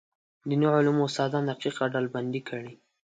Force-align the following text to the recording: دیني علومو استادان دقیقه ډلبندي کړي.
دیني 0.49 0.67
علومو 0.75 1.03
استادان 1.09 1.43
دقیقه 1.51 1.83
ډلبندي 1.93 2.41
کړي. 2.49 2.73